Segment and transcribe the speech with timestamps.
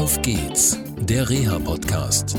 [0.00, 2.34] Auf geht's, der Reha-Podcast.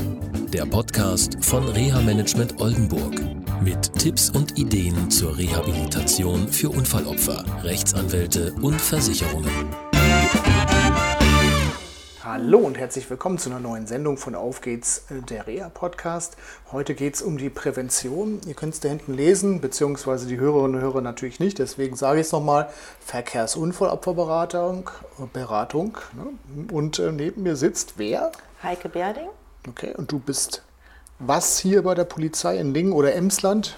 [0.52, 3.14] Der Podcast von Reha Management Oldenburg.
[3.62, 9.91] Mit Tipps und Ideen zur Rehabilitation für Unfallopfer, Rechtsanwälte und Versicherungen.
[12.32, 16.38] Hallo und herzlich willkommen zu einer neuen Sendung von Auf geht's, äh, der Reha-Podcast.
[16.72, 18.40] Heute geht es um die Prävention.
[18.46, 21.58] Ihr könnt es da hinten lesen, beziehungsweise die Hörerinnen und Hörer natürlich nicht.
[21.58, 24.88] Deswegen sage ich es nochmal: Verkehrsunfallopferberatung.
[25.34, 26.72] Beratung, ne?
[26.74, 28.32] Und äh, neben mir sitzt wer?
[28.62, 29.28] Heike Berding.
[29.68, 30.62] Okay, und du bist
[31.18, 33.76] was hier bei der Polizei in Lingen oder Emsland?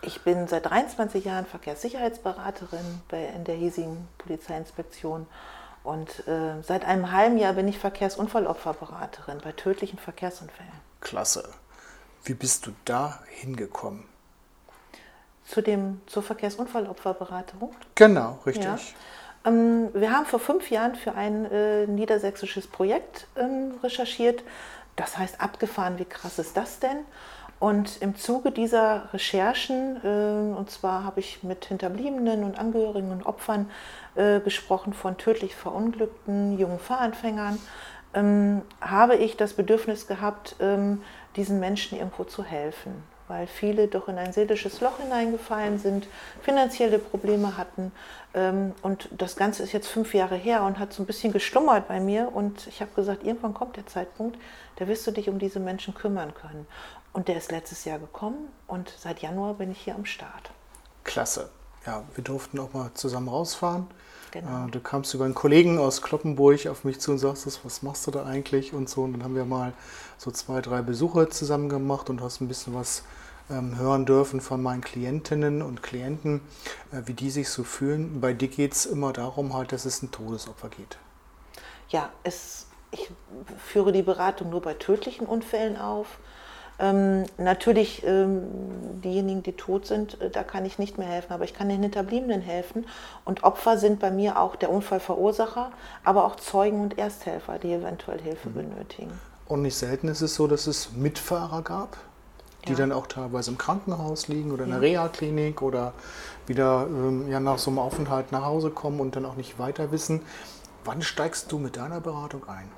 [0.00, 5.26] Ich bin seit 23 Jahren Verkehrssicherheitsberaterin bei, in der hiesigen Polizeiinspektion
[5.84, 10.72] und äh, seit einem halben Jahr bin ich Verkehrsunfallopferberaterin bei tödlichen Verkehrsunfällen.
[11.00, 11.48] Klasse.
[12.24, 14.04] Wie bist du da hingekommen?
[15.44, 17.74] Zu dem, zur Verkehrsunfallopferberatung?
[17.94, 18.64] Genau, richtig.
[18.64, 18.78] Ja.
[19.44, 24.42] Ähm, wir haben vor fünf Jahren für ein äh, niedersächsisches Projekt ähm, recherchiert.
[24.96, 27.04] Das heißt, abgefahren, wie krass ist das denn?
[27.60, 33.26] Und im Zuge dieser Recherchen, äh, und zwar habe ich mit Hinterbliebenen und Angehörigen und
[33.26, 33.70] Opfern
[34.16, 37.58] äh, gesprochen von tödlich verunglückten jungen Fahranfängern,
[38.14, 41.02] ähm, habe ich das Bedürfnis gehabt, ähm,
[41.36, 46.06] diesen Menschen irgendwo zu helfen, weil viele doch in ein seelisches Loch hineingefallen sind,
[46.42, 47.92] finanzielle Probleme hatten.
[48.34, 51.88] Ähm, und das Ganze ist jetzt fünf Jahre her und hat so ein bisschen gestummert
[51.88, 52.30] bei mir.
[52.34, 54.38] Und ich habe gesagt, irgendwann kommt der Zeitpunkt,
[54.76, 56.66] da wirst du dich um diese Menschen kümmern können.
[57.12, 60.50] Und der ist letztes Jahr gekommen und seit Januar bin ich hier am Start.
[61.04, 61.48] Klasse.
[61.86, 63.86] Ja, wir durften auch mal zusammen rausfahren.
[64.34, 64.66] Genau.
[64.66, 68.06] Äh, du kamst über einen Kollegen aus Kloppenburg auf mich zu und sagst, was machst
[68.06, 69.02] du da eigentlich und so.
[69.02, 69.72] Und dann haben wir mal
[70.18, 73.04] so zwei, drei Besuche zusammen gemacht und hast ein bisschen was
[73.48, 76.40] ähm, hören dürfen von meinen Klientinnen und Klienten,
[76.90, 78.20] äh, wie die sich so fühlen.
[78.20, 80.98] Bei dir geht es immer darum, halt, dass es ein Todesopfer geht.
[81.90, 83.10] Ja, es, ich
[83.64, 86.18] führe die Beratung nur bei tödlichen Unfällen auf.
[86.78, 88.42] Ähm, natürlich, ähm,
[89.02, 91.82] diejenigen, die tot sind, äh, da kann ich nicht mehr helfen, aber ich kann den
[91.82, 92.86] Hinterbliebenen helfen.
[93.24, 95.70] Und Opfer sind bei mir auch der Unfallverursacher,
[96.02, 98.54] aber auch Zeugen und Ersthelfer, die eventuell Hilfe mhm.
[98.54, 99.12] benötigen.
[99.46, 101.96] Und nicht selten ist es so, dass es Mitfahrer gab,
[102.66, 102.78] die Ja.
[102.78, 105.02] dann auch teilweise im Krankenhaus liegen oder in der Ja.
[105.02, 105.92] Reha-Klinik oder
[106.46, 109.92] wieder ähm, ja, nach so einem Aufenthalt nach Hause kommen und dann auch nicht weiter
[109.92, 110.22] wissen.
[110.84, 112.68] Wann steigst du mit deiner Beratung ein?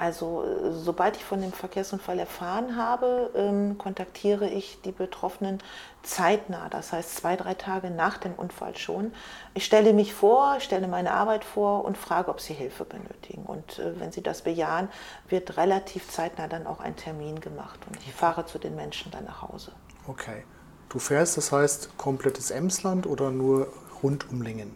[0.00, 5.58] Also äh, sobald ich von dem Verkehrsunfall erfahren habe, ähm, kontaktiere ich die Betroffenen
[6.02, 9.12] zeitnah, das heißt zwei, drei Tage nach dem Unfall schon.
[9.52, 13.44] Ich stelle mich vor, stelle meine Arbeit vor und frage, ob sie Hilfe benötigen.
[13.44, 14.88] Und äh, wenn sie das bejahen,
[15.28, 19.26] wird relativ zeitnah dann auch ein Termin gemacht und ich fahre zu den Menschen dann
[19.26, 19.72] nach Hause.
[20.08, 20.44] Okay.
[20.88, 23.68] Du fährst, das heißt komplettes Emsland oder nur
[24.02, 24.74] rund um Lingen?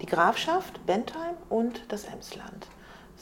[0.00, 2.66] Die Grafschaft, Bentheim und das Emsland.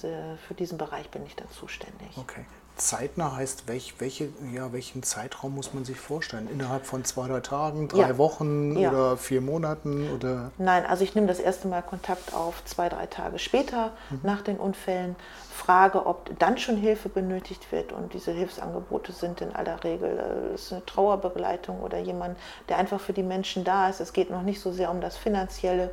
[0.05, 2.09] Äh, Für diesen Bereich bin ich dann zuständig.
[2.17, 2.45] Okay.
[2.77, 6.49] Zeitnah heißt, welch, welche, ja, welchen Zeitraum muss man sich vorstellen?
[6.51, 8.17] Innerhalb von zwei, drei Tagen, drei Ja.
[8.19, 8.89] Wochen Ja.
[8.91, 10.11] oder vier Monaten?
[10.15, 10.51] Oder?
[10.57, 14.57] Nein, also ich nehme das erste Mal Kontakt auf zwei, drei Tage später nach den
[14.57, 15.15] Unfällen,
[15.53, 20.55] frage, ob dann schon Hilfe benötigt wird und diese Hilfsangebote sind in aller Regel äh,
[20.55, 22.39] ist eine Trauerbegleitung oder jemand,
[22.71, 24.01] der einfach für die Menschen da ist.
[24.01, 25.91] Es geht noch nicht so sehr um das Finanzielle.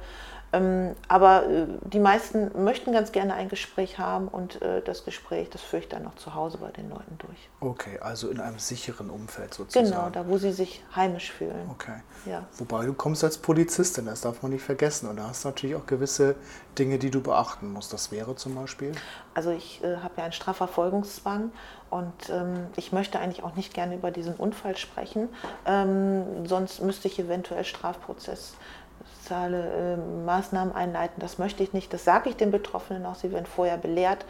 [0.54, 5.50] Ähm, aber äh, die meisten möchten ganz gerne ein Gespräch haben und äh, das Gespräch,
[5.50, 7.50] das führe ich dann noch zu Hause bei den Leuten durch.
[7.60, 9.90] Okay, also in einem sicheren Umfeld sozusagen.
[9.90, 11.70] Genau, da wo sie sich heimisch fühlen.
[11.72, 12.02] Okay.
[12.26, 12.46] Ja.
[12.58, 15.10] Wobei du kommst als Polizistin, das darf man nicht vergessen.
[15.10, 16.36] Und da hast du natürlich auch gewisse
[16.80, 17.92] Dinge, die du beachten musst.
[17.92, 18.94] Das wäre zum Beispiel.
[19.34, 21.52] Also ich äh, habe ja einen Strafverfolgungszwang
[21.90, 25.30] und ähm, ich möchte eigentlich auch nicht gerne über diesen Unfall sprechen.
[25.66, 27.64] Ähm, sonst müsste ich eventuell
[29.28, 31.20] strafprozessale äh, Maßnahmen einleiten.
[31.20, 31.94] Das möchte ich nicht.
[31.94, 33.16] Das sage ich den Betroffenen auch.
[33.16, 34.26] Sie werden vorher belehrt.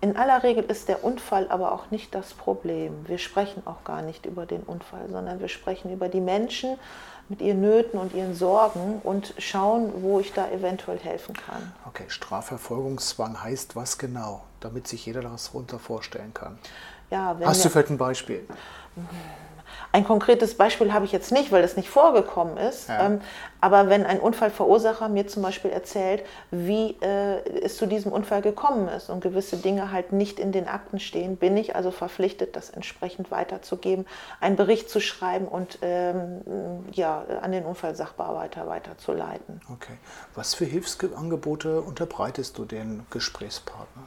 [0.00, 3.06] In aller Regel ist der Unfall aber auch nicht das Problem.
[3.06, 6.76] Wir sprechen auch gar nicht über den Unfall, sondern wir sprechen über die Menschen
[7.28, 11.72] mit ihren Nöten und ihren Sorgen und schauen, wo ich da eventuell helfen kann.
[11.86, 16.58] Okay, Strafverfolgungszwang heißt was genau, damit sich jeder das darunter vorstellen kann.
[17.10, 18.44] Ja, Hast du vielleicht ein Beispiel?
[19.94, 22.88] Ein konkretes Beispiel habe ich jetzt nicht, weil das nicht vorgekommen ist.
[22.88, 23.06] Ja.
[23.06, 23.20] Ähm,
[23.60, 28.88] aber wenn ein Unfallverursacher mir zum Beispiel erzählt, wie äh, es zu diesem Unfall gekommen
[28.88, 32.70] ist und gewisse Dinge halt nicht in den Akten stehen, bin ich also verpflichtet, das
[32.70, 34.06] entsprechend weiterzugeben,
[34.40, 36.40] einen Bericht zu schreiben und ähm,
[36.92, 39.60] ja, an den Unfallsachbearbeiter weiterzuleiten.
[39.70, 39.98] Okay.
[40.34, 44.06] Was für Hilfsangebote unterbreitest du den Gesprächspartnern?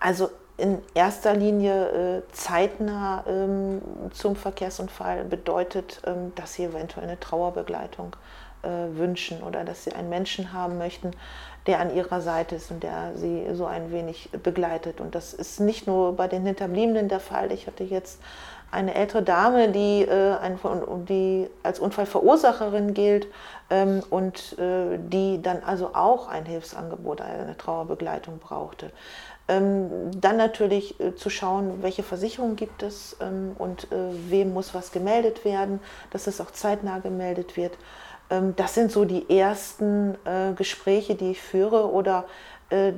[0.00, 3.80] Also in erster Linie äh, zeitnah ähm,
[4.12, 8.14] zum Verkehrsunfall bedeutet, ähm, dass sie eventuell eine Trauerbegleitung
[8.62, 11.12] äh, wünschen oder dass sie einen Menschen haben möchten,
[11.66, 15.00] der an ihrer Seite ist und der sie so ein wenig begleitet.
[15.00, 17.50] Und das ist nicht nur bei den Hinterbliebenen der Fall.
[17.50, 18.20] Ich hatte jetzt
[18.70, 20.36] eine ältere Dame, die, äh,
[21.08, 23.26] die als Unfallverursacherin gilt
[23.68, 28.90] ähm, und die dann also auch ein Hilfsangebot, eine Trauerbegleitung brauchte.
[29.48, 33.96] Ähm, dann natürlich äh, zu schauen, welche Versicherungen gibt es ähm, und äh,
[34.28, 35.80] wem muss was gemeldet werden,
[36.10, 37.76] dass es auch zeitnah gemeldet wird.
[38.30, 42.24] Ähm, das sind so die ersten äh, Gespräche, die ich führe oder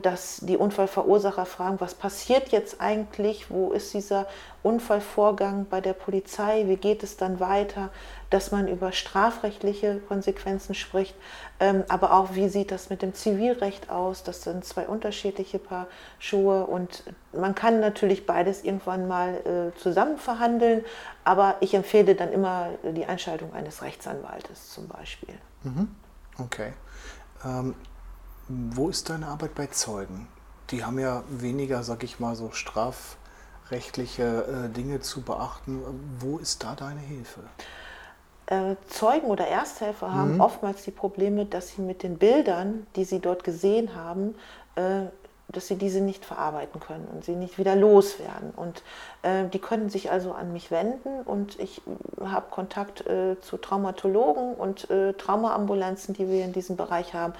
[0.03, 4.27] dass die Unfallverursacher fragen, was passiert jetzt eigentlich, wo ist dieser
[4.63, 7.91] Unfallvorgang bei der Polizei, wie geht es dann weiter,
[8.31, 11.15] dass man über strafrechtliche Konsequenzen spricht,
[11.61, 15.87] ähm, aber auch wie sieht das mit dem Zivilrecht aus, das sind zwei unterschiedliche Paar
[16.19, 19.35] Schuhe und man kann natürlich beides irgendwann mal
[19.75, 20.85] äh, zusammen verhandeln,
[21.25, 25.35] aber ich empfehle dann immer die Einschaltung eines Rechtsanwaltes zum Beispiel.
[25.65, 25.89] Mhm.
[26.39, 26.73] Okay.
[27.45, 27.75] Ähm
[28.49, 30.29] wo ist deine Arbeit bei Zeugen?
[30.71, 35.83] Die haben ja weniger, sag ich mal, so strafrechtliche äh, Dinge zu beachten.
[36.19, 37.41] Wo ist da deine Hilfe?
[38.47, 40.15] Äh, Zeugen oder Ersthelfer mhm.
[40.15, 44.35] haben oftmals die Probleme, dass sie mit den Bildern, die sie dort gesehen haben,
[44.77, 45.07] äh,
[45.49, 48.51] dass sie diese nicht verarbeiten können und sie nicht wieder loswerden.
[48.57, 48.83] Und
[49.53, 51.81] die können sich also an mich wenden und ich
[52.23, 57.35] habe Kontakt äh, zu Traumatologen und äh, Traumaambulanzen, die wir in diesem Bereich haben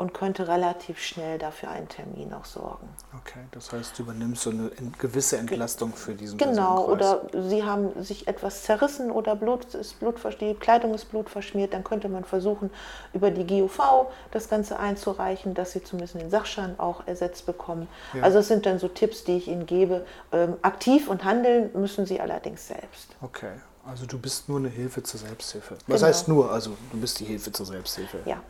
[0.00, 2.88] und könnte relativ schnell dafür einen Termin auch sorgen.
[3.18, 8.02] Okay, das heißt, du übernimmst so eine gewisse Entlastung für diesen Genau, oder sie haben
[8.02, 12.70] sich etwas zerrissen oder Blut ist Blut, die Kleidung ist blutverschmiert, dann könnte man versuchen,
[13.12, 17.86] über die GUV das Ganze einzureichen, dass sie zumindest den Sachschaden auch ersetzt bekommen.
[18.14, 18.22] Ja.
[18.22, 20.06] Also es sind dann so Tipps, die ich ihnen gebe.
[20.32, 23.16] Ähm, aktiv und handeln müssen sie allerdings selbst.
[23.20, 23.52] Okay,
[23.86, 25.76] also du bist nur eine Hilfe zur Selbsthilfe.
[25.86, 26.08] Was genau.
[26.08, 26.50] heißt nur?
[26.50, 28.18] Also du bist die Hilfe zur Selbsthilfe.
[28.24, 28.42] Ja.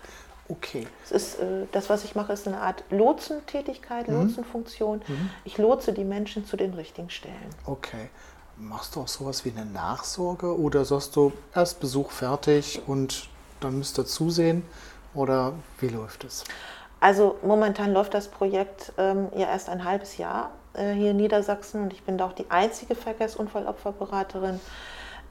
[0.48, 0.88] Okay.
[1.04, 4.14] Es ist, äh, das, was ich mache, ist eine Art Lotsentätigkeit, mhm.
[4.14, 5.02] Lotsenfunktion.
[5.06, 5.30] Mhm.
[5.44, 7.54] Ich lotse die Menschen zu den richtigen Stellen.
[7.66, 8.10] Okay.
[8.56, 13.28] Machst du auch sowas wie eine Nachsorge oder sagst du erst Besuch fertig und
[13.60, 14.64] dann müsst ihr zusehen?
[15.14, 16.44] Oder wie läuft es?
[16.98, 21.82] Also momentan läuft das Projekt ähm, ja erst ein halbes Jahr äh, hier in Niedersachsen
[21.82, 24.60] und ich bin da auch die einzige Verkehrsunfallopferberaterin.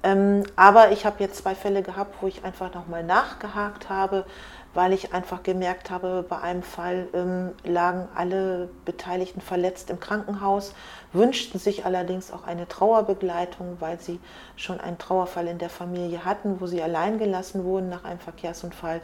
[0.01, 4.25] Ähm, aber ich habe jetzt zwei Fälle gehabt, wo ich einfach nochmal nachgehakt habe
[4.74, 10.74] weil ich einfach gemerkt habe, bei einem Fall ähm, lagen alle Beteiligten verletzt im Krankenhaus,
[11.12, 14.19] wünschten sich allerdings auch eine Trauerbegleitung, weil sie
[14.56, 19.01] schon einen Trauerfall in der Familie hatten, wo sie allein gelassen wurden nach einem Verkehrsunfall.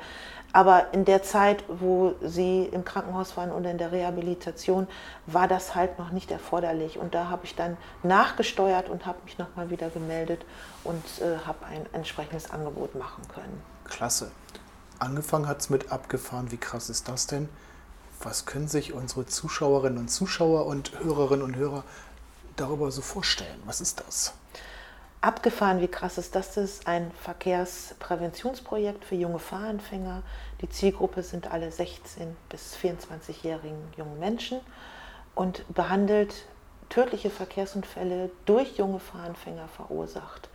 [0.53, 4.87] Aber in der Zeit, wo sie im Krankenhaus waren und in der Rehabilitation,
[5.25, 6.97] war das halt noch nicht erforderlich.
[6.97, 10.45] Und da habe ich dann nachgesteuert und habe mich nochmal wieder gemeldet
[10.85, 13.61] und äh, habe ein entsprechendes Angebot machen können.
[13.83, 14.31] Klasse
[14.99, 16.51] angefangen hat es mit abgefahren.
[16.51, 17.49] Wie krass ist das denn?
[18.21, 21.83] Was können sich unsere Zuschauerinnen und Zuschauer und Hörerinnen und Hörer
[22.55, 23.61] darüber so vorstellen?
[23.65, 24.33] Was ist das?
[25.21, 26.53] Abgefahren, wie krass ist das?
[26.53, 30.21] Das ist ein Verkehrspräventionsprojekt für junge Fahranfänger.
[30.61, 34.59] Die Zielgruppe sind alle 16- bis 24-jährigen jungen Menschen
[35.33, 36.45] und behandelt
[36.89, 40.49] tödliche Verkehrsunfälle durch junge Fahranfänger verursacht.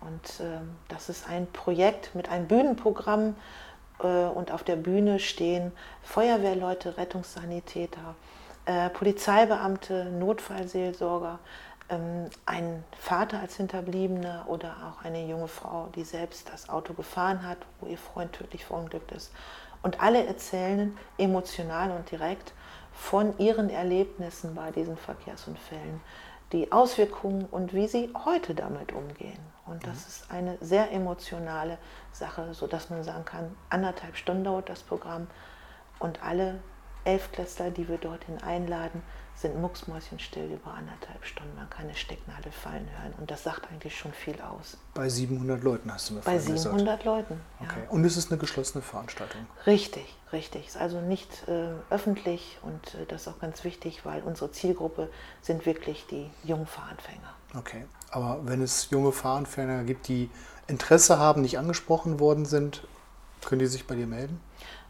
[0.00, 0.58] Und äh,
[0.88, 3.36] das ist ein Projekt mit einem Bühnenprogramm,
[4.06, 5.72] und auf der Bühne stehen
[6.02, 8.14] Feuerwehrleute, Rettungssanitäter,
[8.66, 11.38] äh, Polizeibeamte, Notfallseelsorger,
[11.88, 17.46] ähm, ein Vater als Hinterbliebener oder auch eine junge Frau, die selbst das Auto gefahren
[17.46, 19.32] hat, wo ihr Freund tödlich verunglückt ist.
[19.82, 22.52] Und alle erzählen emotional und direkt
[22.92, 26.00] von ihren Erlebnissen bei diesen Verkehrsunfällen
[26.52, 29.38] die Auswirkungen und wie sie heute damit umgehen.
[29.66, 30.06] Und das mhm.
[30.08, 31.78] ist eine sehr emotionale
[32.12, 35.26] Sache, sodass man sagen kann, anderthalb Stunden dauert das Programm
[35.98, 36.60] und alle
[37.04, 39.02] Elfklässler, die wir dorthin einladen,
[39.40, 41.54] sind mucksmäuschenstill über anderthalb Stunden.
[41.54, 44.76] Man kann eine Stecknadel fallen hören und das sagt eigentlich schon viel aus.
[44.94, 47.04] Bei 700 Leuten hast du mir Bei 700 gesagt.
[47.04, 47.40] Leuten.
[47.60, 47.82] Okay.
[47.88, 49.46] Und es ist eine geschlossene Veranstaltung.
[49.64, 50.66] Richtig, richtig.
[50.66, 55.08] Ist also nicht äh, öffentlich und äh, das ist auch ganz wichtig, weil unsere Zielgruppe
[55.40, 57.34] sind wirklich die Jungfahranfänger.
[57.56, 57.86] Okay.
[58.10, 60.30] Aber wenn es junge Fahranfänger gibt, die
[60.66, 62.82] Interesse haben, nicht angesprochen worden sind,
[63.44, 64.40] können die sich bei dir melden?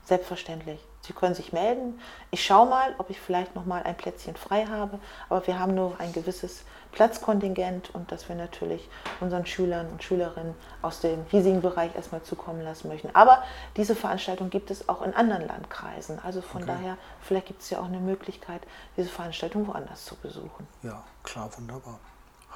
[0.04, 0.80] Selbstverständlich.
[1.08, 1.98] Sie können sich melden.
[2.30, 5.00] Ich schaue mal, ob ich vielleicht noch mal ein Plätzchen frei habe.
[5.30, 8.86] Aber wir haben nur ein gewisses Platzkontingent und das wir natürlich
[9.20, 13.08] unseren Schülern und Schülerinnen aus dem hiesigen Bereich erstmal zukommen lassen möchten.
[13.14, 13.42] Aber
[13.76, 16.18] diese Veranstaltung gibt es auch in anderen Landkreisen.
[16.22, 16.72] Also von okay.
[16.74, 18.60] daher, vielleicht gibt es ja auch eine Möglichkeit,
[18.98, 20.66] diese Veranstaltung woanders zu besuchen.
[20.82, 21.98] Ja, klar, wunderbar.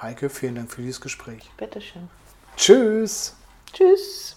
[0.02, 1.50] Heike, vielen Dank für dieses Gespräch.
[1.56, 2.10] Bitteschön.
[2.56, 3.34] Tschüss.
[3.72, 4.36] Tschüss.